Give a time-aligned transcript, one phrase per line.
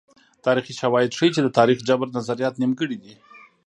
[0.45, 3.13] تاریخي شواهد ښيي چې د تاریخي جبر نظریات نیمګړي دي.